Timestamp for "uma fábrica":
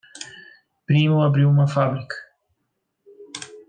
1.47-2.15